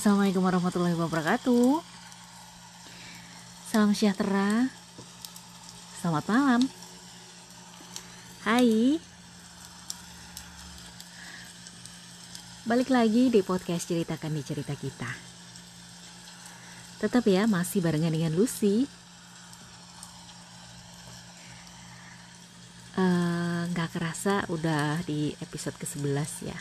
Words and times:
Assalamualaikum 0.00 0.40
warahmatullahi 0.40 0.96
wabarakatuh. 0.96 1.84
Salam 3.68 3.92
sejahtera. 3.92 4.72
Selamat 6.00 6.24
malam. 6.24 6.64
Hai. 8.48 8.96
Balik 12.64 12.88
lagi 12.88 13.28
di 13.28 13.44
podcast 13.44 13.92
ceritakan 13.92 14.32
di 14.32 14.40
cerita 14.40 14.72
kita. 14.72 15.12
Tetap 17.04 17.28
ya 17.28 17.44
masih 17.44 17.84
barengan 17.84 18.16
dengan 18.16 18.32
Lucy. 18.32 18.88
Eh, 22.96 23.62
nggak 23.68 23.88
uh, 23.92 23.92
kerasa 23.92 24.48
udah 24.48 25.04
di 25.04 25.36
episode 25.44 25.76
ke-11 25.76 26.48
ya. 26.48 26.56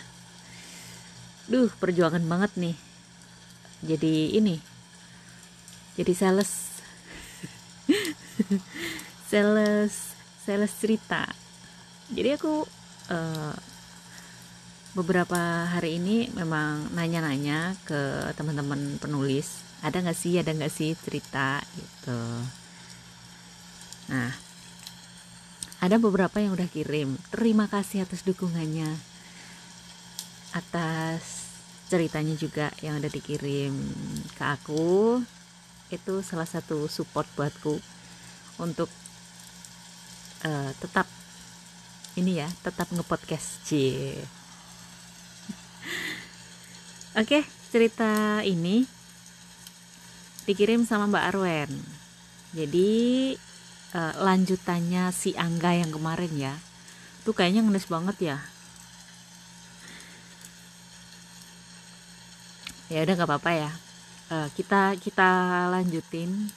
Duh, 1.48 1.71
perjuangan 1.80 2.27
banget 2.27 2.52
nih 2.60 2.88
jadi 3.84 4.36
ini 4.36 4.80
jadi 6.00 6.16
sales. 6.16 6.52
Sales 9.30 10.16
sales 10.48 10.74
cerita. 10.80 11.28
Jadi 12.08 12.40
aku 12.40 12.64
uh, 13.12 13.55
beberapa 14.96 15.68
hari 15.68 16.00
ini 16.00 16.32
memang 16.32 16.88
nanya-nanya 16.96 17.76
ke 17.84 18.32
teman-teman 18.34 18.98
penulis 18.98 19.62
ada 19.84 20.00
nggak 20.00 20.18
sih 20.18 20.40
ada 20.40 20.55
nggak 20.55 20.72
sih 20.72 20.96
cerita? 20.96 21.60
Gitu. 21.76 22.21
Nah 24.16 24.32
ada 25.84 25.96
beberapa 25.99 26.40
yang 26.40 26.55
udah 26.55 26.71
kirim. 26.71 27.20
Terima 27.27 27.68
kasih 27.68 28.08
atas 28.08 28.24
dukungannya 28.24 28.88
atas 30.55 31.38
ceritanya 31.90 32.37
juga 32.37 32.70
yang 32.85 33.01
udah 33.01 33.12
dikirim 33.12 33.73
ke 34.37 34.43
aku 34.45 35.20
itu 35.90 36.21
salah 36.21 36.46
satu 36.46 36.85
support 36.85 37.26
buatku 37.34 37.81
untuk 38.62 38.90
uh, 40.46 40.71
tetap 40.77 41.09
ini 42.13 42.46
ya 42.46 42.49
tetap 42.62 42.93
ngepodcast 42.93 43.65
c 43.65 43.70
oke 47.21 47.41
cerita 47.73 48.46
ini 48.46 48.99
dikirim 50.49 50.81
sama 50.81 51.05
Mbak 51.05 51.26
Arwen. 51.29 51.70
Jadi 52.57 52.90
uh, 53.93 54.13
lanjutannya 54.18 55.13
si 55.13 55.37
Angga 55.37 55.77
yang 55.77 55.93
kemarin 55.93 56.34
ya 56.34 56.57
tuh 57.21 57.37
kayaknya 57.37 57.62
ngenes 57.62 57.85
banget 57.85 58.34
ya 58.34 58.37
ya 62.90 63.05
udah 63.05 63.13
nggak 63.15 63.29
apa-apa 63.29 63.51
ya. 63.54 63.71
Uh, 64.29 64.47
kita 64.53 64.97
kita 65.00 65.29
lanjutin. 65.73 66.51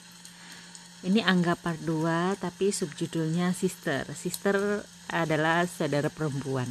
Ini 1.03 1.19
anggap 1.23 1.59
part 1.63 1.79
2 1.83 2.39
tapi 2.39 2.71
subjudulnya 2.73 3.55
sister. 3.55 4.07
Sister 4.15 4.83
adalah 5.11 5.63
saudara 5.67 6.07
perempuan. 6.11 6.67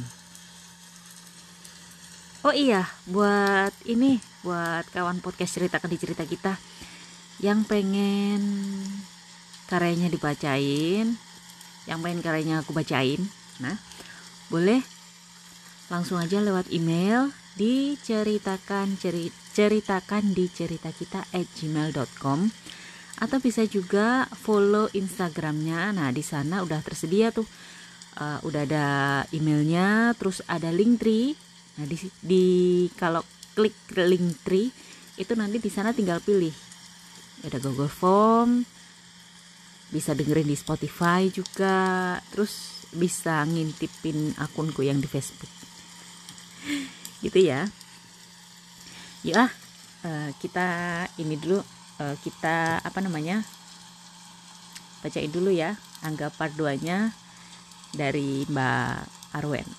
Oh 2.43 2.51
iya 2.51 2.83
buat 3.07 3.71
ini 3.87 4.19
buat 4.43 4.83
kawan 4.91 5.23
podcast 5.23 5.57
ceritakan 5.57 5.89
di 5.89 5.99
cerita 6.01 6.23
kita. 6.27 6.59
Yang 7.39 7.59
pengen 7.65 8.41
karyanya 9.73 10.11
dibacain 10.11 11.17
yang 11.89 11.99
pengen 11.99 12.23
karyanya 12.23 12.63
aku 12.63 12.71
bacain 12.71 13.19
nah 13.59 13.75
boleh 14.47 14.85
langsung 15.91 16.19
aja 16.19 16.39
lewat 16.39 16.71
email 16.71 17.33
diceritakan 17.59 18.97
cerita 18.97 19.42
ceritakan 19.53 20.33
di 20.33 20.49
cerita 20.49 20.89
kita 20.89 21.29
at 21.29 21.45
gmail.com 21.61 22.49
atau 23.21 23.37
bisa 23.37 23.61
juga 23.69 24.25
follow 24.33 24.89
instagramnya. 24.91 25.93
Nah 25.93 26.09
di 26.09 26.25
sana 26.25 26.65
udah 26.65 26.81
tersedia 26.81 27.29
tuh. 27.29 27.45
Uh, 28.13 28.37
udah 28.45 28.61
ada 28.69 28.87
emailnya 29.33 30.13
terus 30.21 30.45
ada 30.45 30.69
link 30.69 31.01
tree 31.01 31.33
nah 31.73 31.89
di, 31.89 31.97
di 32.21 32.45
kalau 32.93 33.25
klik 33.57 33.73
link 33.89 34.37
tree 34.45 34.69
itu 35.17 35.33
nanti 35.33 35.57
di 35.57 35.69
sana 35.69 35.93
tinggal 35.93 36.21
pilih. 36.21 36.53
Ada 37.41 37.57
Google 37.61 37.89
Form 37.89 38.61
bisa 39.89 40.13
dengerin 40.17 40.49
di 40.49 40.57
Spotify 40.57 41.29
juga 41.29 42.17
terus 42.33 42.85
bisa 42.93 43.45
ngintipin 43.45 44.37
akunku 44.37 44.85
yang 44.85 45.01
di 45.01 45.09
Facebook. 45.09 45.49
Gitu 47.25 47.49
ya 47.49 47.65
ah. 49.31 49.47
Uh, 50.03 50.35
kita 50.35 50.67
ini 51.15 51.39
dulu 51.39 51.63
uh, 52.03 52.15
kita 52.19 52.83
apa 52.83 52.99
namanya 52.99 53.39
bacain 54.99 55.31
dulu 55.31 55.47
ya 55.47 55.79
anggap 56.03 56.35
part 56.35 56.51
2 56.59 56.83
nya 56.83 57.15
dari 57.95 58.43
Mbak 58.51 59.31
Arwen. 59.39 59.69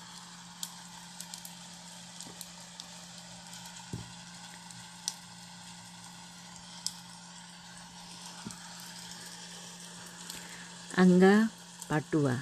Angga 10.97 11.53
part 11.85 12.07
2 12.09 12.33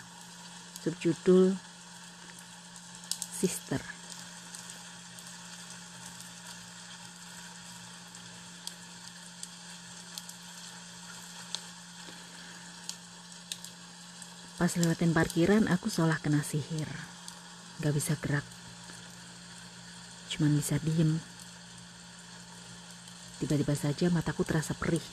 subjudul 0.87 1.57
Sister 3.33 3.92
Pas 14.63 14.79
lewatin 14.79 15.11
parkiran 15.11 15.67
aku 15.67 15.91
seolah 15.91 16.23
kena 16.23 16.39
sihir. 16.39 16.87
Gak 17.83 17.91
bisa 17.91 18.15
gerak. 18.15 18.47
Cuman 20.31 20.55
bisa 20.55 20.79
diem. 20.79 21.19
Tiba-tiba 23.43 23.75
saja 23.75 24.07
mataku 24.07 24.47
terasa 24.47 24.71
perih. 24.71 25.03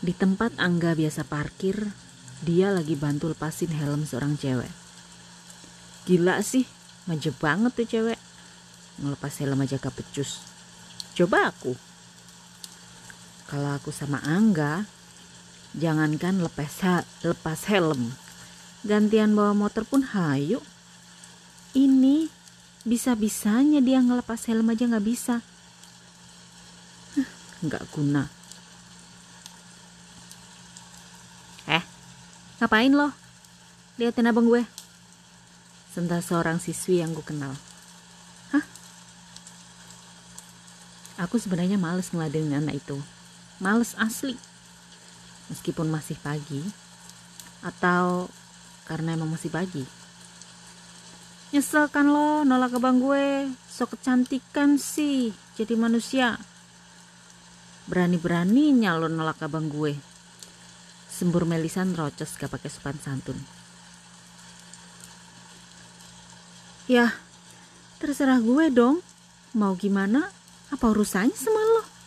Di 0.00 0.16
tempat 0.16 0.56
Angga 0.56 0.96
biasa 0.96 1.28
parkir, 1.28 1.92
dia 2.40 2.72
lagi 2.72 2.96
bantu 2.96 3.36
lepasin 3.36 3.76
helm 3.76 4.08
seorang 4.08 4.40
cewek. 4.40 4.72
Gila 6.08 6.40
sih, 6.40 6.64
manja 7.04 7.36
banget 7.36 7.76
tuh 7.76 7.84
cewek. 7.84 8.18
Ngelepas 8.96 9.44
helm 9.44 9.60
aja 9.60 9.76
gak 9.76 9.92
pecus. 9.92 10.40
Coba 11.12 11.52
aku. 11.52 11.76
Kalau 13.44 13.76
aku 13.76 13.92
sama 13.92 14.24
Angga, 14.24 14.88
Jangankan 15.76 16.40
lepas, 16.40 16.80
lepas 17.20 17.60
helm, 17.68 18.16
gantian 18.88 19.36
bawa 19.36 19.52
motor 19.52 19.84
pun 19.84 20.00
hayu. 20.00 20.64
Ini 21.76 22.32
bisa-bisanya 22.88 23.84
dia 23.84 24.00
ngelepas 24.00 24.48
helm 24.48 24.72
aja 24.72 24.88
nggak 24.88 25.04
bisa. 25.04 25.44
Nggak 27.60 27.84
guna. 27.92 28.32
Eh, 31.68 31.84
ngapain 32.64 32.94
lo? 32.94 33.12
Liatin 34.00 34.30
abang 34.30 34.48
gue. 34.48 34.64
Sentak 35.92 36.24
seorang 36.24 36.56
siswi 36.56 37.04
yang 37.04 37.12
gue 37.12 37.26
kenal. 37.26 37.52
Hah? 38.56 38.64
Aku 41.28 41.36
sebenarnya 41.36 41.76
males 41.76 42.08
ngeladenin 42.08 42.56
anak 42.56 42.80
itu. 42.80 42.96
Males 43.60 43.92
asli 44.00 44.38
meskipun 45.48 45.88
masih 45.88 46.16
pagi 46.20 46.60
atau 47.64 48.28
karena 48.86 49.16
emang 49.16 49.28
masih 49.32 49.52
pagi. 49.52 49.84
Nyesel 51.48 51.88
kan 51.88 52.12
lo 52.12 52.44
nolak 52.44 52.76
abang 52.76 53.00
gue. 53.00 53.48
Sok 53.68 53.96
kecantikan 53.96 54.76
sih 54.76 55.32
jadi 55.56 55.74
manusia. 55.80 56.36
Berani-beraninya 57.88 58.96
lo 59.00 59.08
nolak 59.08 59.40
abang 59.40 59.72
gue. 59.72 59.96
Sembur 61.08 61.48
melisan 61.48 61.96
rocos 61.96 62.36
gak 62.36 62.52
pakai 62.52 62.68
sopan 62.68 63.00
santun. 63.00 63.40
Ya 66.84 67.16
terserah 67.96 68.40
gue 68.44 68.68
dong. 68.68 69.00
Mau 69.56 69.72
gimana? 69.72 70.28
Apa 70.68 70.92
urusannya 70.92 71.32
sama 71.32 71.60
lo 71.64 71.98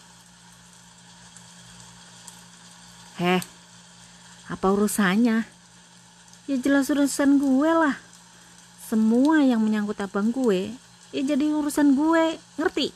Heh, 3.21 3.37
apa 4.49 4.73
urusannya? 4.73 5.45
Ya 6.49 6.55
jelas 6.57 6.89
urusan 6.89 7.37
gue 7.37 7.69
lah. 7.69 7.93
Semua 8.89 9.45
yang 9.45 9.61
menyangkut 9.61 10.01
abang 10.01 10.33
gue, 10.33 10.73
ya 11.13 11.21
jadi 11.21 11.53
urusan 11.53 11.93
gue, 11.93 12.41
ngerti? 12.57 12.89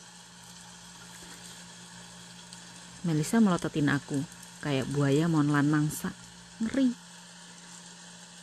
Melisa 3.05 3.37
melototin 3.37 3.85
aku, 3.85 4.17
kayak 4.65 4.89
buaya 4.89 5.29
mau 5.29 5.45
nelan 5.45 5.69
mangsa. 5.69 6.09
Ngeri. 6.57 6.89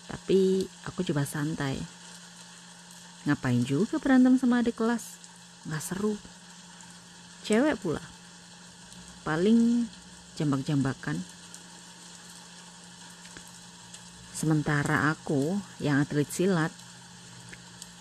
Tapi 0.06 0.62
aku 0.86 1.02
coba 1.02 1.26
santai. 1.26 1.82
Ngapain 3.26 3.66
juga 3.66 3.98
berantem 3.98 4.38
sama 4.38 4.62
adik 4.62 4.78
kelas? 4.78 5.18
Gak 5.66 5.82
seru. 5.82 6.14
cewek 7.42 7.74
pula 7.82 7.98
paling 9.26 9.90
jambak-jambakan 10.38 11.18
sementara 14.42 15.14
aku 15.14 15.54
yang 15.78 16.02
atlet 16.02 16.26
silat 16.26 16.74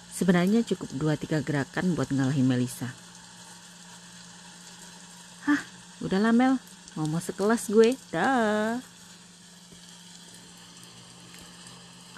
sebenarnya 0.10 0.66
cukup 0.66 0.90
2-3 0.98 1.46
gerakan 1.46 1.94
buat 1.94 2.10
ngalahin 2.10 2.50
Melisa 2.50 2.90
hah 5.46 5.62
udah 6.02 6.18
lah 6.18 6.34
Mel. 6.34 6.58
Mau 6.98 7.08
masuk 7.08 7.40
kelas 7.40 7.72
gue. 7.72 7.96
Dah. 8.12 8.84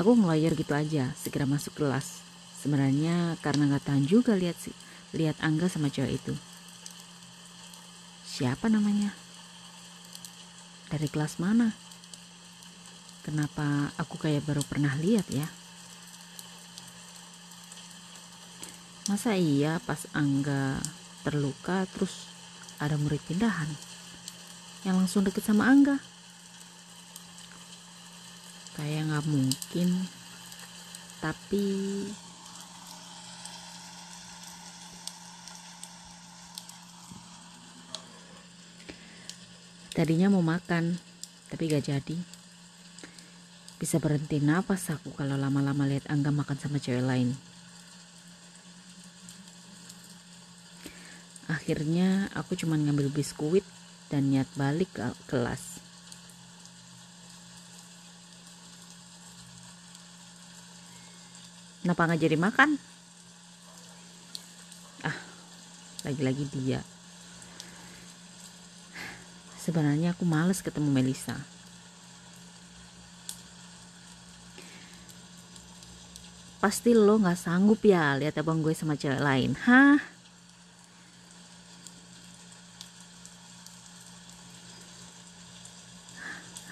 Aku 0.02 0.18
ngelayar 0.18 0.58
gitu 0.58 0.74
aja 0.74 1.14
segera 1.14 1.46
masuk 1.46 1.78
kelas. 1.78 2.24
Sebenarnya 2.58 3.38
karena 3.46 3.70
nggak 3.70 3.86
tahan 3.86 4.08
juga 4.08 4.34
lihat 4.34 4.58
sih 4.58 4.74
lihat 5.14 5.38
Angga 5.46 5.70
sama 5.70 5.94
cewek 5.94 6.18
itu. 6.18 6.34
Siapa 8.26 8.66
namanya? 8.66 9.14
Dari 10.90 11.06
kelas 11.06 11.38
mana 11.38 11.78
kenapa 13.24 13.90
aku 13.96 14.20
kayak 14.20 14.44
baru 14.44 14.62
pernah 14.68 14.94
lihat 15.00 15.26
ya? 15.32 15.48
Masa 19.08 19.36
iya 19.36 19.80
pas 19.84 20.04
Angga 20.12 20.80
terluka 21.24 21.88
terus 21.92 22.28
ada 22.80 23.00
murid 23.00 23.24
pindahan 23.24 23.68
yang 24.84 25.00
langsung 25.00 25.24
deket 25.24 25.44
sama 25.48 25.72
Angga? 25.72 25.98
Kayak 28.76 29.08
nggak 29.08 29.26
mungkin. 29.32 29.90
Tapi 31.24 31.68
tadinya 39.94 40.28
mau 40.34 40.42
makan 40.42 40.98
tapi 41.54 41.70
gak 41.70 41.86
jadi 41.86 42.33
bisa 43.84 44.00
berhenti 44.00 44.40
napas 44.40 44.88
aku 44.88 45.12
kalau 45.12 45.36
lama-lama 45.36 45.84
lihat 45.84 46.08
Angga 46.08 46.32
makan 46.32 46.56
sama 46.56 46.80
cewek 46.80 47.04
lain 47.04 47.36
akhirnya 51.52 52.32
aku 52.32 52.56
cuma 52.56 52.80
ngambil 52.80 53.12
biskuit 53.12 53.68
dan 54.08 54.32
niat 54.32 54.48
balik 54.56 54.88
ke 54.96 55.04
kelas 55.28 55.84
Kenapa 61.84 62.08
nggak 62.08 62.24
jadi 62.24 62.40
makan? 62.40 62.80
Ah, 65.04 65.20
lagi-lagi 66.08 66.48
dia. 66.48 66.80
Sebenarnya 69.60 70.16
aku 70.16 70.24
males 70.24 70.64
ketemu 70.64 70.88
Melisa. 70.88 71.36
Pasti 76.64 76.96
lo 76.96 77.20
nggak 77.20 77.36
sanggup 77.36 77.84
ya 77.84 78.16
lihat 78.16 78.40
abang 78.40 78.64
gue 78.64 78.72
sama 78.72 78.96
cewek 78.96 79.20
lain, 79.20 79.52
hah? 79.68 80.00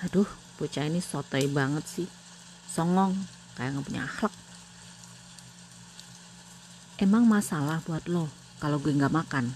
Aduh, 0.07 0.31
bocah 0.55 0.87
ini 0.87 1.03
sotoy 1.03 1.51
banget 1.51 1.83
sih. 1.83 2.07
Songong, 2.71 3.19
kayak 3.59 3.75
nggak 3.75 3.87
punya 3.91 4.07
akhlak. 4.07 4.33
Emang 6.95 7.27
masalah 7.27 7.83
buat 7.83 8.07
lo 8.07 8.31
kalau 8.63 8.79
gue 8.79 8.95
nggak 8.95 9.11
makan? 9.11 9.51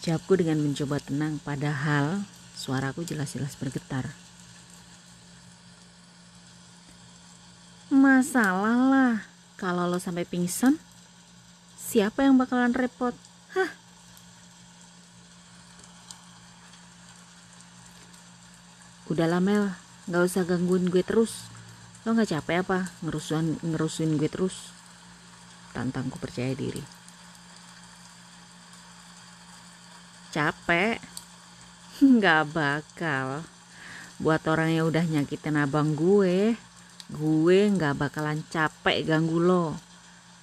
Jawabku 0.00 0.40
dengan 0.40 0.64
mencoba 0.64 1.04
tenang 1.04 1.36
padahal 1.44 2.24
suaraku 2.56 3.04
jelas-jelas 3.04 3.60
bergetar. 3.60 4.25
Masalah 8.16 8.80
lah 8.88 9.14
kalau 9.60 9.84
lo 9.92 10.00
sampai 10.00 10.24
pingsan. 10.24 10.80
Siapa 11.76 12.24
yang 12.24 12.40
bakalan 12.40 12.72
repot? 12.72 13.12
Hah? 13.52 13.68
Udahlah 19.12 19.44
Mel, 19.44 19.68
gak 20.08 20.32
usah 20.32 20.48
gangguin 20.48 20.88
gue 20.88 21.04
terus. 21.04 21.44
Lo 22.08 22.16
gak 22.16 22.32
capek 22.32 22.64
apa 22.64 22.88
ngerusuin, 23.04 23.60
ngerusuin 23.60 24.16
gue 24.16 24.32
terus? 24.32 24.72
tantangku 25.76 26.16
percaya 26.16 26.56
diri. 26.56 26.80
Capek? 30.32 31.04
Nggak 32.16 32.48
bakal. 32.48 33.44
Buat 34.16 34.48
orang 34.48 34.72
yang 34.72 34.88
udah 34.88 35.04
nyakitin 35.04 35.60
abang 35.60 35.92
gue, 35.92 36.56
gue 37.12 37.58
nggak 37.70 37.98
bakalan 37.98 38.42
capek 38.50 39.06
ganggu 39.06 39.38
lo. 39.38 39.76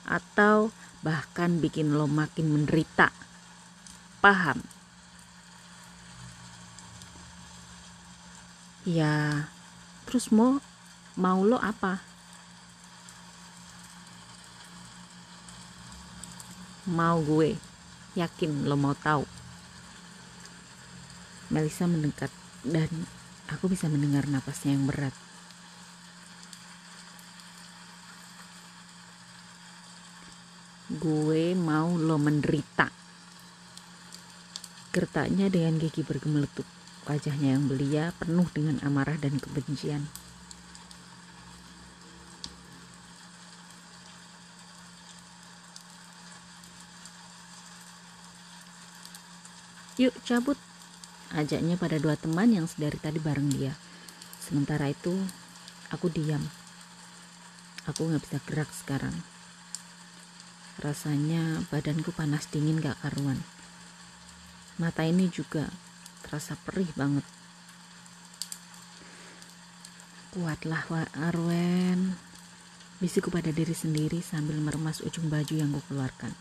Atau 0.07 0.71
bahkan 1.04 1.60
bikin 1.63 1.95
lo 1.95 2.07
makin 2.07 2.51
menderita. 2.51 3.12
Paham? 4.24 4.63
Ya, 8.83 9.48
terus 10.07 10.27
mau 10.31 10.60
mau 11.15 11.39
lo 11.44 11.56
apa? 11.60 12.13
mau 16.83 17.24
gue 17.24 17.56
yakin 18.19 18.68
lo 18.68 18.75
mau 18.75 18.92
tahu 18.92 19.24
Melisa 21.48 21.88
mendekat 21.88 22.27
dan 22.68 23.07
aku 23.48 23.71
bisa 23.71 23.88
mendengar 23.88 24.27
napasnya 24.27 24.75
yang 24.75 24.89
berat 24.89 25.16
gue 30.91 31.56
mau 31.56 31.95
lo 31.95 32.19
menderita 32.19 32.91
gertaknya 34.91 35.47
dengan 35.47 35.80
gigi 35.80 36.04
bergemeletup 36.04 36.68
wajahnya 37.07 37.56
yang 37.56 37.71
belia 37.71 38.11
penuh 38.19 38.47
dengan 38.52 38.83
amarah 38.83 39.16
dan 39.16 39.40
kebencian 39.40 40.11
Yuk 49.94 50.09
cabut, 50.25 50.57
ajaknya 51.37 51.78
pada 51.78 52.02
dua 52.02 52.18
teman 52.18 52.49
yang 52.49 52.66
sedari 52.66 52.97
tadi 52.97 53.21
bareng 53.21 53.45
dia. 53.54 53.78
Sementara 54.42 54.90
itu, 54.90 55.13
aku 55.94 56.09
diam. 56.09 56.42
Aku 57.85 58.09
gak 58.09 58.25
bisa 58.25 58.42
gerak 58.42 58.73
sekarang. 58.73 59.13
Rasanya 60.81 61.61
badanku 61.69 62.09
panas 62.09 62.49
dingin 62.49 62.81
gak 62.81 62.97
karuan. 63.06 63.37
Mata 64.81 65.06
ini 65.06 65.30
juga 65.30 65.69
terasa 66.25 66.57
perih 66.57 66.89
banget. 66.97 67.25
Kuatlah 70.33 70.81
Arwen. 71.13 72.18
Bisiku 72.97 73.30
pada 73.30 73.53
diri 73.53 73.75
sendiri 73.75 74.23
sambil 74.23 74.57
meremas 74.57 75.03
ujung 75.06 75.30
baju 75.30 75.53
yang 75.53 75.69
gue 75.69 75.83
keluarkan. 75.85 76.33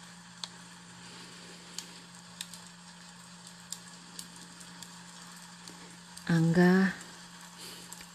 Angga, 6.30 6.96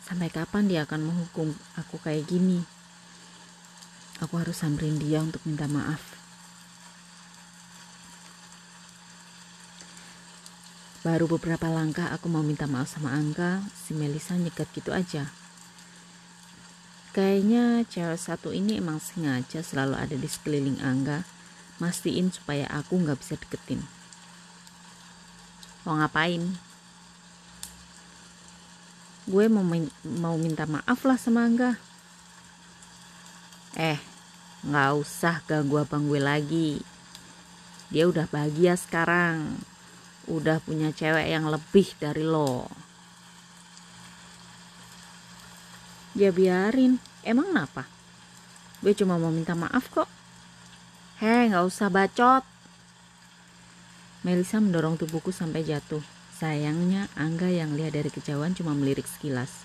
sampai 0.08 0.34
kapan 0.34 0.66
dia 0.66 0.82
akan 0.88 1.14
menghukum 1.14 1.54
aku 1.78 2.02
kayak 2.02 2.26
gini? 2.26 2.77
Aku 4.18 4.42
harus 4.42 4.58
samperin 4.58 4.98
dia 4.98 5.22
untuk 5.22 5.40
minta 5.46 5.70
maaf. 5.70 6.02
Baru 11.06 11.30
beberapa 11.30 11.70
langkah 11.70 12.10
aku 12.10 12.26
mau 12.28 12.42
minta 12.42 12.66
maaf 12.66 12.90
sama 12.90 13.14
Angga, 13.14 13.64
si 13.72 13.94
Melisa 13.94 14.34
nyekat 14.34 14.68
gitu 14.74 14.92
aja. 14.92 15.30
Kayaknya 17.14 17.86
cewek 17.88 18.20
satu 18.20 18.50
ini 18.54 18.82
emang 18.82 18.98
sengaja 19.00 19.62
selalu 19.62 19.96
ada 19.98 20.16
di 20.18 20.26
sekeliling 20.26 20.82
Angga, 20.82 21.24
mastiin 21.78 22.34
supaya 22.34 22.66
aku 22.74 22.98
nggak 22.98 23.22
bisa 23.22 23.38
deketin. 23.38 23.86
Mau 25.86 25.96
ngapain? 25.96 26.68
gue 29.28 29.52
mau 29.52 29.64
mau 30.08 30.40
minta 30.40 30.64
maaf 30.64 31.04
lah 31.04 31.20
sama 31.20 31.44
Angga 31.44 31.76
eh 33.78 34.02
nggak 34.66 34.92
usah 34.98 35.46
ganggu 35.46 35.78
abang 35.78 36.10
gue 36.10 36.18
lagi. 36.18 36.82
Dia 37.94 38.10
udah 38.10 38.26
bahagia 38.28 38.74
sekarang. 38.74 39.62
Udah 40.28 40.60
punya 40.60 40.90
cewek 40.92 41.30
yang 41.30 41.48
lebih 41.48 41.94
dari 42.02 42.26
lo. 42.26 42.68
Ya 46.18 46.34
biarin. 46.34 46.98
Emang 47.22 47.54
kenapa? 47.54 47.86
Gue 48.82 48.98
cuma 48.98 49.22
mau 49.22 49.30
minta 49.30 49.54
maaf 49.54 49.88
kok. 49.94 50.10
Heh 51.22 51.54
nggak 51.54 51.64
usah 51.70 51.94
bacot. 51.94 52.44
Melisa 54.26 54.58
mendorong 54.58 54.98
tubuhku 54.98 55.30
sampai 55.30 55.62
jatuh. 55.62 56.02
Sayangnya 56.34 57.10
Angga 57.14 57.50
yang 57.50 57.78
lihat 57.78 57.94
dari 57.94 58.10
kejauhan 58.10 58.58
cuma 58.58 58.74
melirik 58.74 59.06
sekilas. 59.06 59.64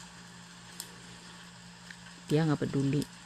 Dia 2.28 2.44
nggak 2.44 2.68
peduli. 2.68 3.21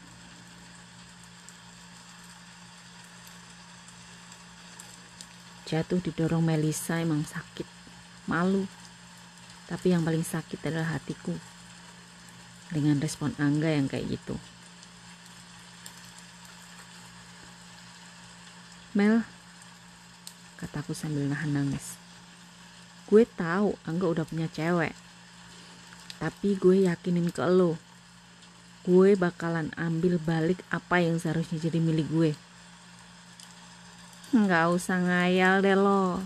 Jatuh 5.67 5.99
didorong 5.99 6.47
Melisa 6.47 7.03
emang 7.03 7.27
sakit, 7.27 7.67
malu. 8.31 8.71
Tapi 9.67 9.91
yang 9.91 10.07
paling 10.07 10.23
sakit 10.23 10.63
adalah 10.63 10.95
hatiku. 10.95 11.35
Dengan 12.71 13.03
respon 13.03 13.35
Angga 13.35 13.75
yang 13.75 13.91
kayak 13.91 14.15
gitu. 14.15 14.39
Mel, 18.95 19.27
kataku 20.63 20.95
sambil 20.95 21.27
nahan 21.27 21.51
nangis. 21.51 21.99
Gue 23.11 23.27
tahu 23.27 23.75
Angga 23.83 24.07
udah 24.07 24.25
punya 24.25 24.47
cewek. 24.47 24.95
Tapi 26.23 26.55
gue 26.55 26.87
yakinin 26.87 27.35
ke 27.35 27.43
lo. 27.43 27.75
Gue 28.87 29.19
bakalan 29.19 29.75
ambil 29.75 30.23
balik 30.23 30.63
apa 30.71 31.03
yang 31.03 31.19
seharusnya 31.19 31.59
jadi 31.59 31.83
milik 31.83 32.07
gue. 32.07 32.31
Nggak 34.37 34.69
usah 34.69 35.01
ngayal 35.01 35.65
deh 35.65 35.73
lo. 35.73 36.21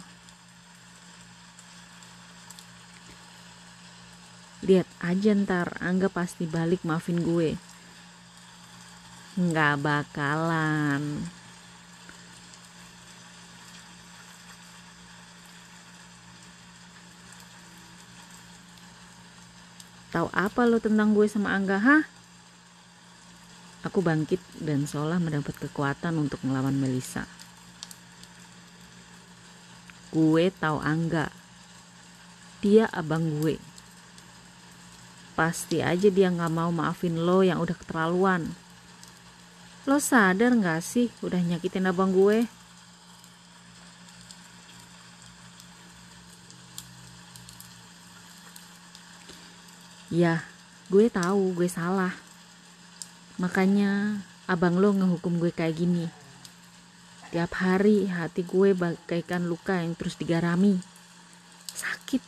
Lihat 4.67 4.91
aja 4.99 5.31
ntar 5.39 5.79
Angga 5.79 6.11
pasti 6.11 6.43
balik 6.43 6.83
maafin 6.83 7.23
gue. 7.23 7.55
Nggak 9.39 9.79
bakalan. 9.79 11.23
Tahu 20.11 20.27
apa 20.35 20.67
lo 20.67 20.83
tentang 20.83 21.15
gue 21.15 21.31
sama 21.31 21.55
Angga, 21.55 21.79
ha? 21.79 21.99
Aku 23.87 24.03
bangkit 24.03 24.43
dan 24.59 24.83
seolah 24.83 25.23
mendapat 25.23 25.55
kekuatan 25.63 26.19
untuk 26.19 26.43
melawan 26.43 26.75
Melisa. 26.75 27.40
Gue 30.11 30.51
tahu 30.51 30.83
Angga. 30.83 31.31
Dia 32.59 32.91
abang 32.91 33.39
gue. 33.39 33.63
Pasti 35.39 35.79
aja 35.81 36.11
dia 36.11 36.29
nggak 36.29 36.51
mau 36.51 36.75
maafin 36.75 37.15
lo 37.15 37.47
yang 37.47 37.63
udah 37.63 37.79
keterlaluan. 37.79 38.51
Lo 39.89 39.97
sadar 39.97 40.53
gak 40.59 40.83
sih 40.85 41.09
udah 41.25 41.41
nyakitin 41.41 41.89
abang 41.89 42.13
gue? 42.13 42.45
Ya, 50.11 50.43
gue 50.91 51.07
tahu 51.07 51.55
gue 51.55 51.71
salah. 51.71 52.19
Makanya 53.39 54.21
abang 54.51 54.77
lo 54.77 54.91
ngehukum 54.91 55.39
gue 55.39 55.55
kayak 55.55 55.79
gini. 55.79 56.20
Tiap 57.31 57.63
hari 57.63 58.11
hati 58.11 58.43
gue 58.43 58.75
bagaikan 58.75 59.47
luka 59.47 59.79
yang 59.79 59.95
terus 59.95 60.19
digarami. 60.19 60.83
Sakit. 61.71 62.19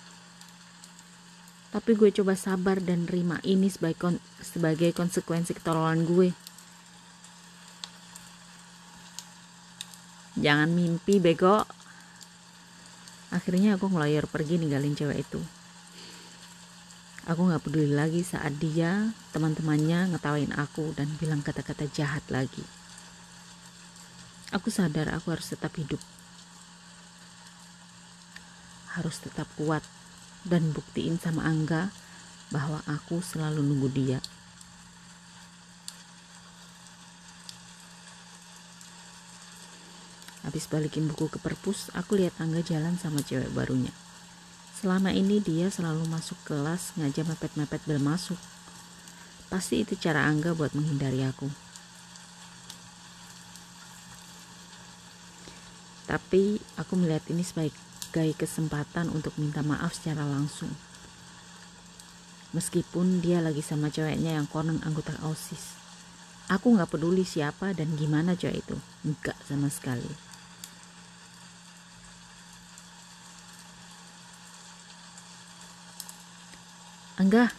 Tapi 1.74 1.90
gue 1.98 2.14
coba 2.14 2.38
sabar 2.38 2.78
dan 2.78 3.10
terima 3.10 3.42
ini 3.42 3.66
sebagai, 3.66 3.98
kon 3.98 4.16
sebagai 4.38 4.94
konsekuensi 4.94 5.58
ketololan 5.58 6.06
gue. 6.06 6.30
Jangan 10.38 10.70
mimpi 10.70 11.18
bego. 11.18 11.66
Akhirnya 13.34 13.74
aku 13.74 13.90
ngelayar 13.90 14.30
pergi 14.30 14.62
ninggalin 14.62 14.94
cewek 14.94 15.26
itu. 15.26 15.42
Aku 17.26 17.50
gak 17.50 17.62
peduli 17.66 17.90
lagi 17.90 18.22
saat 18.22 18.54
dia, 18.58 19.14
teman-temannya 19.34 20.14
ngetawain 20.14 20.54
aku 20.58 20.94
dan 20.94 21.10
bilang 21.18 21.42
kata-kata 21.42 21.90
jahat 21.90 22.22
lagi. 22.30 22.81
Aku 24.52 24.68
sadar 24.68 25.08
aku 25.16 25.32
harus 25.32 25.48
tetap 25.48 25.72
hidup. 25.80 25.98
Harus 28.92 29.16
tetap 29.24 29.48
kuat 29.56 29.80
dan 30.44 30.76
buktiin 30.76 31.16
sama 31.16 31.48
Angga 31.48 31.88
bahwa 32.52 32.84
aku 32.84 33.24
selalu 33.24 33.64
nunggu 33.64 33.88
dia. 33.88 34.20
Habis 40.44 40.68
balikin 40.68 41.08
buku 41.08 41.32
ke 41.32 41.40
perpus, 41.40 41.88
aku 41.96 42.20
lihat 42.20 42.36
Angga 42.36 42.60
jalan 42.60 43.00
sama 43.00 43.24
cewek 43.24 43.48
barunya. 43.56 43.94
Selama 44.76 45.16
ini 45.16 45.40
dia 45.40 45.72
selalu 45.72 46.04
masuk 46.12 46.36
kelas 46.44 46.92
ngajak 47.00 47.24
mepet-mepet 47.24 47.80
bel 47.88 48.02
masuk. 48.02 48.36
Pasti 49.48 49.80
itu 49.80 49.96
cara 49.96 50.28
Angga 50.28 50.52
buat 50.52 50.76
menghindari 50.76 51.24
aku. 51.24 51.71
Tapi 56.12 56.60
aku 56.76 56.92
melihat 57.00 57.24
ini 57.32 57.40
sebagai 57.40 58.36
kesempatan 58.36 59.08
untuk 59.08 59.32
minta 59.40 59.64
maaf 59.64 59.96
secara 59.96 60.28
langsung. 60.28 60.68
Meskipun 62.52 63.24
dia 63.24 63.40
lagi 63.40 63.64
sama 63.64 63.88
ceweknya 63.88 64.36
yang 64.36 64.44
konon 64.44 64.76
anggota 64.84 65.16
OSIS. 65.24 65.72
Aku 66.52 66.76
nggak 66.76 66.92
peduli 66.92 67.24
siapa 67.24 67.72
dan 67.72 67.96
gimana 67.96 68.36
cewek 68.36 68.60
itu. 68.60 68.76
Enggak 69.08 69.40
sama 69.48 69.72
sekali. 69.72 70.12
Angga, 77.16 77.56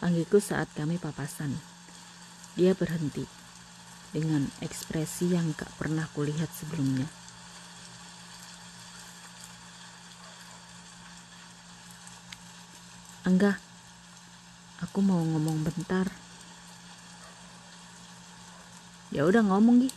panggilku 0.00 0.40
saat 0.40 0.72
kami 0.72 0.96
papasan. 0.96 1.52
Dia 2.56 2.72
berhenti 2.72 3.37
dengan 4.14 4.48
ekspresi 4.64 5.32
yang 5.32 5.52
gak 5.52 5.68
pernah 5.76 6.08
kulihat 6.16 6.48
sebelumnya. 6.52 7.08
Angga, 13.28 13.60
aku 14.80 14.98
mau 15.04 15.20
ngomong 15.20 15.60
bentar. 15.60 16.08
Ya 19.12 19.28
udah 19.28 19.44
ngomong 19.44 19.84
gih. 19.84 19.96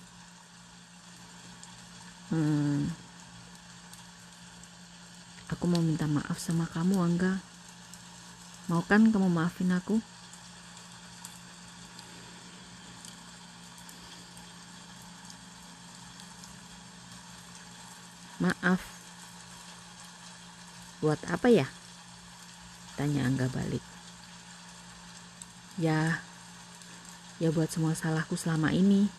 Hmm, 2.32 2.88
aku 5.52 5.68
mau 5.68 5.84
minta 5.84 6.08
maaf 6.08 6.40
sama 6.40 6.64
kamu 6.72 6.96
Angga 6.96 7.44
Mau 8.72 8.80
kan 8.88 9.04
kamu 9.12 9.28
maafin 9.28 9.68
aku? 9.76 10.00
Maaf. 18.42 18.82
Buat 20.98 21.22
apa 21.30 21.46
ya? 21.54 21.70
Tanya 22.98 23.30
Angga 23.30 23.46
balik. 23.54 23.86
Ya, 25.78 26.26
ya 27.38 27.54
buat 27.54 27.70
semua 27.70 27.94
salahku 27.94 28.34
selama 28.34 28.74
ini. 28.74 29.14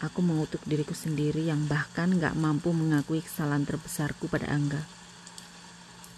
Aku 0.00 0.24
mengutuk 0.24 0.64
diriku 0.64 0.96
sendiri 0.96 1.44
yang 1.44 1.68
bahkan 1.68 2.16
gak 2.16 2.32
mampu 2.32 2.72
mengakui 2.72 3.20
kesalahan 3.20 3.68
terbesarku 3.68 4.24
pada 4.24 4.48
Angga. 4.48 4.88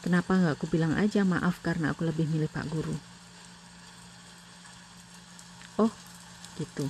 Kenapa 0.01 0.33
nggak 0.33 0.57
aku 0.57 0.67
bilang 0.71 0.97
aja 0.97 1.29
maaf 1.29 1.61
karena 1.61 1.93
aku 1.93 2.09
lebih 2.09 2.25
milih 2.25 2.49
Pak 2.49 2.73
Guru? 2.73 2.97
Oh, 5.77 5.93
gitu. 6.57 6.89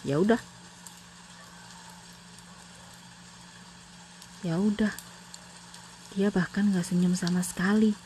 Ya 0.00 0.16
udah. 0.16 0.40
Ya 4.46 4.62
udah. 4.62 4.94
Dia 6.14 6.30
bahkan 6.30 6.70
nggak 6.70 6.86
senyum 6.86 7.18
sama 7.18 7.42
sekali. 7.42 7.98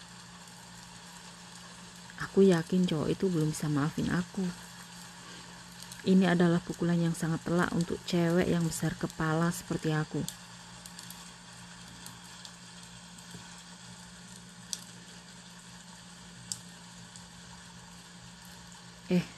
Aku 2.17 2.41
yakin 2.41 2.89
cowok 2.89 3.13
itu 3.13 3.29
belum 3.29 3.53
bisa 3.53 3.69
maafin 3.69 4.09
aku. 4.09 4.49
Ini 6.09 6.33
adalah 6.33 6.65
pukulan 6.65 6.97
yang 6.97 7.13
sangat 7.13 7.45
telak 7.45 7.69
untuk 7.77 8.01
cewek 8.09 8.49
yang 8.49 8.65
besar 8.65 8.97
kepala 8.97 9.53
seperti 9.53 9.93
aku. 9.93 10.25
Eh, 19.13 19.29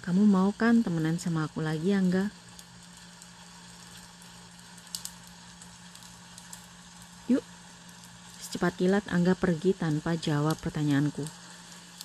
kamu 0.00 0.24
mau 0.24 0.48
kan 0.56 0.80
temenan 0.80 1.20
sama 1.20 1.44
aku 1.44 1.60
lagi, 1.60 1.92
Angga? 1.92 2.32
Yuk, 2.32 2.45
secepat 8.56 8.80
kilat 8.80 9.04
Angga 9.12 9.36
pergi 9.36 9.76
tanpa 9.76 10.16
jawab 10.16 10.56
pertanyaanku. 10.64 11.20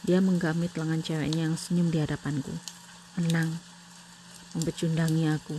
Dia 0.04 0.20
menggamit 0.20 0.76
lengan 0.76 1.00
ceweknya 1.00 1.48
yang 1.48 1.56
senyum 1.56 1.88
di 1.88 2.04
hadapanku. 2.04 2.52
Menang, 3.16 3.56
mempecundangi 4.52 5.32
aku. 5.32 5.56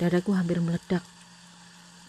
Dadaku 0.00 0.32
hampir 0.32 0.64
meledak. 0.64 1.04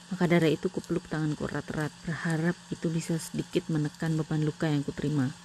Maka 0.07 0.23
dari 0.23 0.55
itu 0.55 0.71
kupeluk 0.71 1.03
tanganku 1.11 1.43
erat-erat, 1.51 1.91
berharap 2.07 2.55
itu 2.71 2.87
bisa 2.87 3.19
sedikit 3.19 3.67
menekan 3.67 4.15
beban 4.15 4.39
luka 4.47 4.71
yang 4.71 4.87
kuterima. 4.87 5.35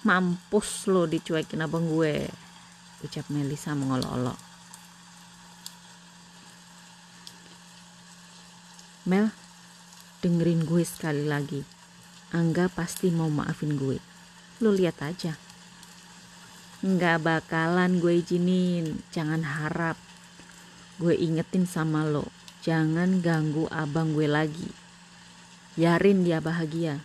Mampus 0.00 0.88
lo 0.88 1.04
dicuekin 1.04 1.60
abang 1.60 1.84
gue, 1.84 2.24
ucap 3.04 3.26
Melisa 3.32 3.72
mengolok-olok. 3.72 4.38
Mel, 9.08 9.32
dengerin 10.20 10.68
gue 10.68 10.84
sekali 10.84 11.24
lagi. 11.24 11.64
Angga 12.30 12.70
pasti 12.70 13.10
mau 13.10 13.26
maafin 13.26 13.74
gue. 13.74 13.98
Lo 14.62 14.70
lihat 14.70 15.02
aja. 15.02 15.34
Nggak 16.80 17.18
bakalan 17.20 17.98
gue 17.98 18.22
izinin, 18.22 19.02
jangan 19.10 19.42
harap. 19.42 19.96
Gue 21.00 21.16
ingetin 21.16 21.64
sama 21.64 22.04
lo, 22.04 22.28
jangan 22.60 23.24
ganggu 23.24 23.66
abang 23.72 24.12
gue 24.12 24.28
lagi. 24.28 24.68
Biarin 25.80 26.22
dia 26.22 26.44
bahagia. 26.44 27.00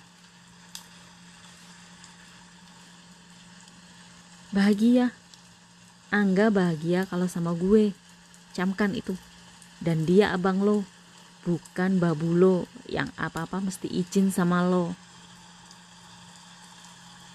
Bahagia. 4.51 5.25
Angga 6.15 6.48
bahagia 6.48 7.03
kalau 7.12 7.27
sama 7.27 7.51
gue. 7.51 7.91
Camkan 8.55 8.95
itu. 8.95 9.19
Dan 9.84 10.07
dia 10.07 10.31
abang 10.31 10.63
lo. 10.63 10.88
Bukan 11.43 12.00
babu 12.00 12.31
lo 12.31 12.72
yang 12.88 13.12
apa-apa 13.19 13.60
mesti 13.60 13.91
izin 13.91 14.31
sama 14.31 14.63
lo. 14.63 14.95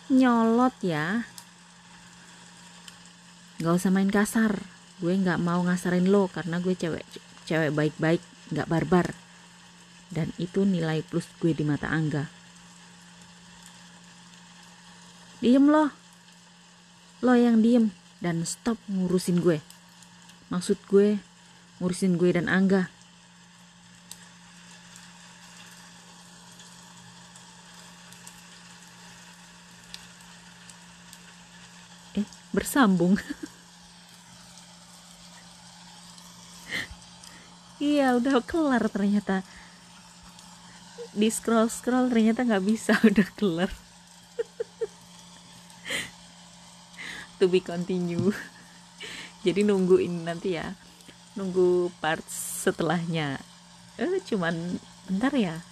Nyolot 0.08 0.72
ya. 0.80 1.28
Gak 3.60 3.76
usah 3.76 3.92
main 3.92 4.08
kasar. 4.08 4.64
Gue 4.96 5.12
gak 5.20 5.36
mau 5.36 5.60
ngasarin 5.60 6.08
lo 6.08 6.32
karena 6.32 6.56
gue 6.64 6.72
cewek 6.72 7.04
cewek 7.44 7.76
baik-baik, 7.76 8.24
gak 8.56 8.64
barbar. 8.72 9.12
Dan 10.08 10.32
itu 10.40 10.64
nilai 10.64 11.04
plus 11.04 11.28
gue 11.36 11.52
di 11.52 11.68
mata 11.68 11.92
Angga. 11.92 12.32
Diem 15.44 15.68
loh 15.68 15.92
lo 17.20 17.36
yang 17.36 17.60
diem 17.60 17.92
dan 18.20 18.44
stop 18.44 18.76
ngurusin 18.86 19.40
gue. 19.40 19.58
Maksud 20.52 20.76
gue 20.86 21.16
ngurusin 21.80 22.20
gue 22.20 22.30
dan 22.36 22.46
Angga. 22.46 22.92
Eh 32.14 32.28
bersambung. 32.52 33.16
Iya 37.80 38.12
udah 38.20 38.44
kelar 38.44 38.92
ternyata. 38.92 39.40
Di 41.16 41.32
scroll 41.32 41.72
scroll 41.72 42.12
ternyata 42.12 42.44
nggak 42.44 42.60
bisa 42.68 42.92
udah 43.08 43.24
kelar 43.32 43.72
to 47.40 47.48
be 47.48 47.64
continue. 47.64 48.36
Jadi 49.44 49.64
nungguin 49.64 50.28
nanti 50.28 50.60
ya. 50.60 50.76
Nunggu 51.32 51.88
part 52.04 52.20
setelahnya. 52.28 53.40
Eh 53.96 54.20
cuman 54.28 54.76
bentar 55.08 55.32
ya. 55.32 55.64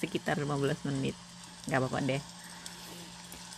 Sekitar 0.00 0.40
15 0.40 0.88
menit. 0.88 1.12
Nggak 1.68 1.80
apa-apa 1.84 2.00
deh. 2.00 2.22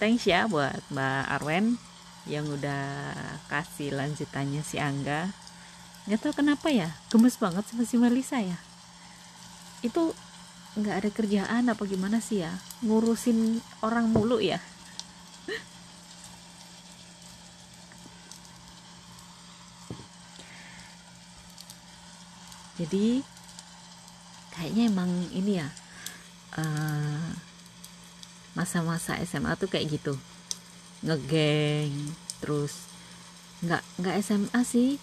Thanks 0.03 0.27
ya 0.27 0.51
buat 0.51 0.83
Mbak 0.91 1.25
Arwen 1.39 1.79
yang 2.27 2.47
udah 2.51 3.15
kasih 3.47 3.95
lanjutannya 3.95 4.63
si 4.67 4.83
Angga. 4.83 5.31
Nggak 6.11 6.21
tahu 6.27 6.43
kenapa 6.43 6.71
ya 6.75 6.99
gemes 7.11 7.39
banget 7.39 7.67
sama 7.71 7.87
si 7.87 7.95
Melisa 7.99 8.43
ya. 8.43 8.59
Itu 9.83 10.15
nggak 10.79 10.97
ada 11.03 11.11
kerjaan 11.11 11.65
apa 11.71 11.83
gimana 11.87 12.19
sih 12.19 12.43
ya? 12.43 12.51
Ngurusin 12.83 13.59
orang 13.83 14.11
mulu 14.11 14.39
ya 14.39 14.63
jadi 22.79 23.27
kayaknya 24.55 24.83
emang 24.87 25.11
ini 25.35 25.59
ya 25.59 25.69
uh, 26.59 27.31
masa-masa 28.55 29.19
SMA 29.27 29.59
tuh 29.59 29.67
kayak 29.67 29.99
gitu. 29.99 30.15
Ngegeng 31.03 32.15
terus 32.39 32.87
nggak 33.67 33.83
nggak 33.99 34.17
SMA 34.23 34.61
sih. 34.63 35.03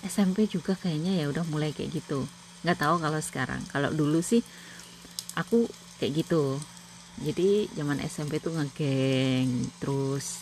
SMP 0.00 0.48
juga 0.48 0.72
kayaknya 0.76 1.12
ya 1.20 1.28
udah 1.28 1.44
mulai 1.48 1.76
kayak 1.76 1.92
gitu. 2.04 2.24
Nggak 2.64 2.80
tahu 2.80 3.00
kalau 3.00 3.20
sekarang. 3.20 3.60
Kalau 3.68 3.92
dulu 3.92 4.20
sih 4.20 4.44
aku 5.36 5.68
kayak 6.00 6.24
gitu. 6.24 6.60
Jadi 7.20 7.68
zaman 7.76 8.00
SMP 8.00 8.40
tuh 8.40 8.56
ngegeng 8.56 9.72
terus 9.76 10.40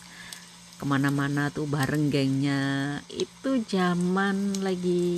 ke 0.78 0.86
mana-mana 0.86 1.50
tuh 1.50 1.66
bareng 1.66 2.06
gengnya. 2.06 2.98
Itu 3.10 3.66
zaman 3.66 4.62
lagi 4.62 5.10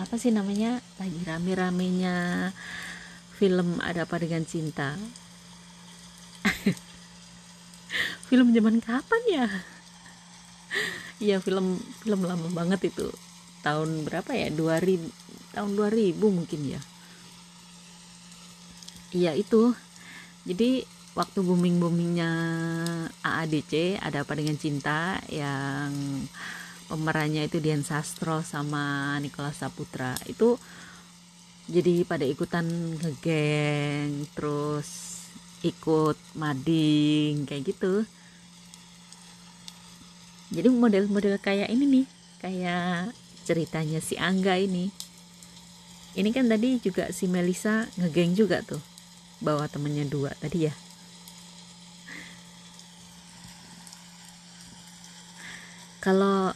apa 0.00 0.16
sih 0.16 0.32
namanya? 0.32 0.80
Lagi 0.96 1.20
rame-ramenya 1.28 2.50
film 3.36 3.80
ada 3.84 4.08
apa 4.08 4.16
dengan 4.20 4.44
cinta. 4.48 4.96
Film 8.30 8.54
zaman 8.54 8.78
kapan 8.78 9.22
ya? 9.26 9.46
Iya 11.20 11.36
film 11.42 11.82
film 12.00 12.24
lama 12.24 12.48
banget 12.54 12.94
itu. 12.94 13.10
Tahun 13.60 14.06
berapa 14.06 14.30
ya? 14.32 14.48
2000 14.54 15.02
tahun 15.52 15.70
2000 15.74 16.16
mungkin 16.16 16.60
ya. 16.64 16.80
Iya 19.10 19.34
itu. 19.34 19.74
Jadi 20.46 20.86
waktu 21.18 21.42
booming 21.42 21.82
boomingnya 21.82 22.30
AADC 23.26 23.98
ada 23.98 24.22
apa 24.22 24.32
dengan 24.38 24.56
cinta 24.56 25.18
yang 25.26 25.90
pemerannya 26.90 27.46
itu 27.46 27.62
Dian 27.62 27.86
Sastro 27.86 28.42
sama 28.42 29.14
Nicholas 29.22 29.62
Saputra. 29.62 30.18
Itu 30.26 30.58
jadi 31.70 32.02
pada 32.02 32.26
ikutan 32.26 32.66
ngegeng 32.98 34.26
terus 34.34 35.22
ikut 35.62 36.18
mading 36.34 37.46
kayak 37.46 37.70
gitu. 37.70 38.02
Jadi 40.50 40.66
model-model 40.66 41.38
kayak 41.38 41.70
ini 41.70 41.84
nih 41.86 42.06
kayak 42.42 43.14
ceritanya 43.46 44.02
si 44.02 44.18
Angga 44.18 44.58
ini. 44.58 44.90
Ini 46.18 46.26
kan 46.34 46.50
tadi 46.50 46.82
juga 46.82 47.14
si 47.14 47.30
Melisa 47.30 47.86
ngegeng 47.94 48.34
juga 48.34 48.66
tuh 48.66 48.82
bawa 49.38 49.70
temennya 49.70 50.10
dua 50.10 50.34
tadi 50.42 50.66
ya. 50.66 50.74
Kalau 56.00 56.50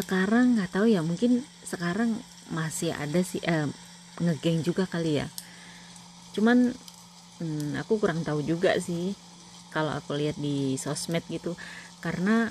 sekarang 0.00 0.56
nggak 0.56 0.72
tahu 0.72 0.88
ya 0.88 1.04
mungkin 1.04 1.44
sekarang 1.62 2.16
masih 2.50 2.90
ada 2.96 3.20
sih 3.20 3.38
eh, 3.44 3.68
ngegeng 4.20 4.64
juga 4.64 4.88
kali 4.88 5.20
ya. 5.20 5.28
Cuman 6.32 6.72
hmm, 7.40 7.78
aku 7.80 8.00
kurang 8.00 8.24
tahu 8.24 8.40
juga 8.42 8.76
sih 8.80 9.14
kalau 9.70 9.94
aku 9.94 10.16
lihat 10.16 10.36
di 10.40 10.74
sosmed 10.80 11.22
gitu. 11.28 11.54
Karena 12.00 12.50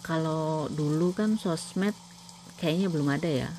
kalau 0.00 0.66
dulu 0.72 1.12
kan 1.12 1.36
sosmed 1.36 1.92
kayaknya 2.58 2.88
belum 2.88 3.08
ada 3.12 3.30
ya. 3.30 3.50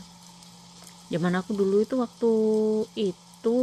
Zaman 1.12 1.36
aku 1.36 1.52
dulu 1.54 1.84
itu 1.84 2.00
waktu 2.00 2.32
itu 2.96 3.60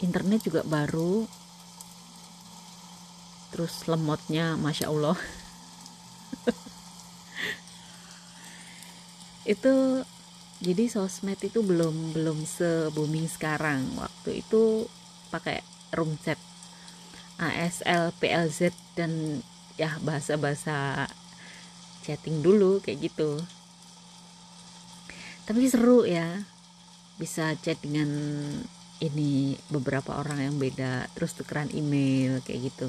internet 0.00 0.40
juga 0.44 0.62
baru. 0.64 1.24
Terus 3.50 3.84
lemotnya 3.90 4.54
masya 4.54 4.88
allah 4.88 5.18
itu 9.50 10.06
jadi 10.62 10.86
sosmed 10.86 11.42
itu 11.42 11.58
belum 11.66 12.14
belum 12.14 12.46
se 12.46 12.94
booming 12.94 13.26
sekarang. 13.26 13.82
Waktu 13.98 14.46
itu 14.46 14.86
pakai 15.34 15.64
room 15.98 16.14
chat. 16.22 16.38
ASL 17.40 18.12
PLZ 18.20 18.76
dan 18.92 19.40
ya 19.80 19.96
bahasa-bahasa 20.04 21.08
chatting 22.04 22.44
dulu 22.44 22.84
kayak 22.84 23.10
gitu. 23.10 23.40
Tapi 25.48 25.66
seru 25.66 26.04
ya 26.04 26.44
bisa 27.16 27.56
chat 27.64 27.80
dengan 27.80 28.12
ini 29.00 29.56
beberapa 29.72 30.20
orang 30.20 30.52
yang 30.52 30.56
beda. 30.60 31.08
Terus 31.16 31.32
tukeran 31.32 31.72
email 31.72 32.44
kayak 32.44 32.70
gitu. 32.70 32.86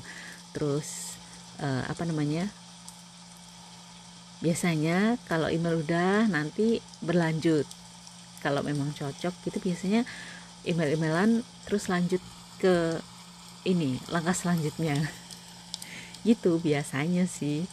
Terus 0.51 1.15
uh, 1.63 1.87
apa 1.87 2.03
namanya 2.03 2.51
biasanya 4.41 5.21
kalau 5.29 5.47
email 5.47 5.79
udah 5.79 6.25
nanti 6.27 6.81
berlanjut. 7.05 7.69
Kalau 8.41 8.65
memang 8.65 8.89
cocok 8.97 9.33
gitu 9.45 9.57
biasanya 9.61 10.01
email-emailan 10.65 11.45
terus 11.69 11.85
lanjut 11.93 12.19
ke 12.57 12.97
ini 13.69 14.01
langkah 14.09 14.33
selanjutnya. 14.33 14.97
Gitu 16.27 16.61
biasanya 16.61 17.25
sih. 17.29 17.69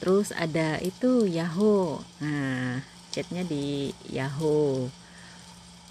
Terus 0.00 0.32
ada 0.32 0.80
itu 0.80 1.28
Yahoo. 1.28 2.00
Nah 2.20 2.80
chatnya 3.12 3.44
di 3.44 3.92
Yahoo. 4.08 4.88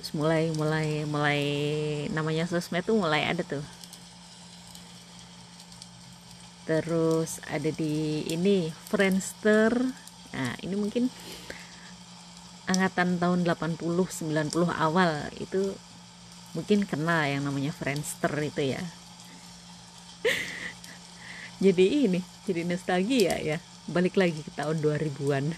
Terus 0.02 0.12
mulai 0.18 0.50
mulai 0.58 1.06
mulai 1.06 1.42
namanya 2.10 2.50
sosmed 2.50 2.82
tuh 2.82 2.98
mulai 2.98 3.30
ada 3.30 3.46
tuh 3.46 3.62
terus 6.72 7.44
ada 7.52 7.68
di 7.68 8.24
ini 8.32 8.72
Friendster. 8.72 9.76
Nah 10.32 10.56
ini 10.64 10.80
mungkin 10.80 11.12
angkatan 12.64 13.20
tahun 13.20 13.44
80 13.44 13.76
90 13.76 14.56
awal. 14.72 15.28
Itu 15.36 15.76
mungkin 16.56 16.88
kenal 16.88 17.28
yang 17.28 17.44
namanya 17.44 17.76
Friendster 17.76 18.32
itu 18.40 18.72
ya. 18.72 18.80
Jadi 21.64 22.08
ini 22.08 22.24
jadi 22.48 22.64
nostalgia 22.64 23.36
ya. 23.36 23.60
Balik 23.92 24.16
lagi 24.16 24.40
ke 24.40 24.52
tahun 24.56 24.80
2000-an 24.80 25.52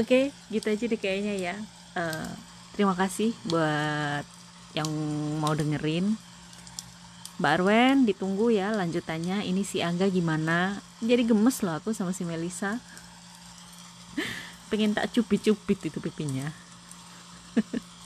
oke 0.00 0.20
gitu 0.50 0.66
aja 0.66 0.84
deh 0.90 0.98
kayaknya 0.98 1.34
ya. 1.38 1.54
Uh, 1.94 2.34
terima 2.74 2.98
kasih 2.98 3.30
buat 3.46 4.26
yang 4.74 4.90
mau 5.38 5.54
dengerin 5.54 6.18
Mbak 7.38 7.52
Arwen 7.54 8.02
ditunggu 8.02 8.50
ya 8.50 8.74
lanjutannya. 8.74 9.46
Ini 9.46 9.62
si 9.62 9.78
Angga 9.78 10.10
gimana? 10.10 10.82
Jadi 10.98 11.22
gemes 11.22 11.62
loh 11.62 11.78
aku 11.78 11.94
sama 11.94 12.10
si 12.10 12.26
Melisa 12.26 12.82
pengen 14.70 14.90
tak 14.90 15.14
cubit-cubit 15.14 15.78
itu 15.86 15.98
pipinya. 16.02 16.50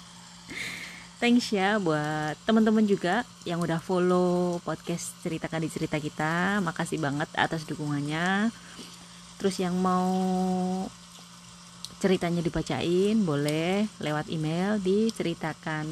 Thanks 1.22 1.54
ya 1.54 1.78
buat 1.78 2.34
teman-teman 2.44 2.84
juga 2.84 3.22
yang 3.46 3.62
udah 3.62 3.78
follow 3.78 4.58
podcast 4.66 5.16
ceritakan 5.24 5.64
di 5.64 5.70
cerita 5.72 5.96
kita. 5.96 6.60
Makasih 6.60 7.00
banget 7.00 7.30
atas 7.32 7.64
dukungannya. 7.64 8.52
Terus 9.40 9.56
yang 9.62 9.78
mau 9.80 10.12
ceritanya 12.02 12.42
dibacain 12.42 13.14
boleh 13.22 13.86
lewat 14.02 14.26
email 14.34 14.82
di 14.82 15.14
ceritakan 15.14 15.86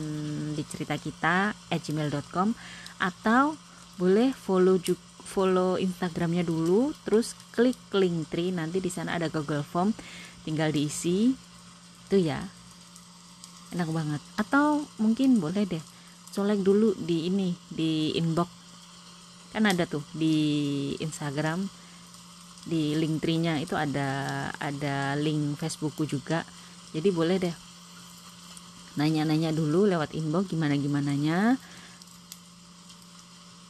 di 0.58 0.62
cerita 0.66 0.98
kita 0.98 1.54
at 1.54 1.78
gmail.com 1.78 2.50
atau 3.00 3.56
boleh 3.96 4.36
follow 4.36 4.76
follow 5.24 5.80
instagramnya 5.80 6.42
dulu 6.42 6.92
terus 7.06 7.32
klik 7.54 7.78
link 7.94 8.28
tree 8.28 8.50
nanti 8.50 8.82
di 8.82 8.90
sana 8.90 9.16
ada 9.16 9.32
google 9.32 9.64
form 9.64 9.96
tinggal 10.44 10.72
diisi. 10.72 11.32
Itu 12.08 12.16
ya. 12.18 12.42
Enak 13.70 13.88
banget. 13.94 14.22
Atau 14.34 14.84
mungkin 14.98 15.38
boleh 15.38 15.64
deh 15.68 15.84
colek 16.30 16.62
dulu 16.62 16.94
di 16.98 17.26
ini 17.26 17.54
di 17.70 18.14
inbox. 18.14 18.50
Kan 19.50 19.66
ada 19.66 19.86
tuh 19.86 20.02
di 20.14 20.34
Instagram 21.02 21.66
di 22.60 22.94
link 22.94 23.18
tree-nya 23.24 23.58
itu 23.58 23.74
ada 23.74 24.50
ada 24.58 25.18
link 25.18 25.58
Facebookku 25.58 26.06
juga. 26.06 26.46
Jadi 26.90 27.08
boleh 27.10 27.36
deh. 27.38 27.56
Nanya-nanya 28.98 29.54
dulu 29.54 29.86
lewat 29.86 30.14
inbox 30.18 30.50
gimana 30.50 30.74
gimananya 30.74 31.54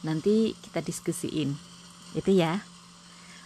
nanti 0.01 0.53
kita 0.65 0.81
diskusiin 0.81 1.57
itu 2.17 2.31
ya 2.33 2.61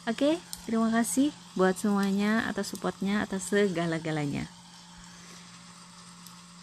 oke 0.08 0.40
terima 0.66 0.90
kasih 0.90 1.30
buat 1.54 1.76
semuanya 1.78 2.48
atas 2.50 2.74
supportnya 2.74 3.24
atas 3.24 3.52
segala-galanya 3.52 4.50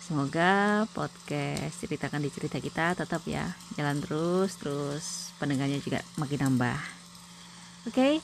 Semoga 0.03 0.83
podcast 0.93 1.79
ceritakan 1.79 2.27
di 2.27 2.29
cerita 2.35 2.59
kita 2.59 2.99
tetap 2.99 3.23
ya 3.23 3.55
jalan 3.79 4.03
terus 4.03 4.59
terus 4.59 5.31
pendengarnya 5.39 5.79
juga 5.79 6.03
makin 6.19 6.43
nambah. 6.43 6.81
Oke, 7.87 8.19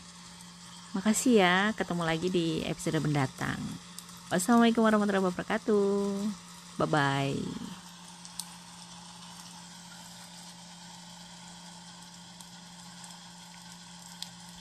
makasih 0.93 1.39
ya. 1.39 1.57
Ketemu 1.79 2.03
lagi 2.03 2.29
di 2.35 2.61
episode 2.67 2.99
mendatang. 2.99 3.63
Wassalamualaikum 4.29 4.83
warahmatullahi 4.85 5.33
wabarakatuh. 5.33 6.19
Bye 6.83 6.89
bye. 6.91 7.88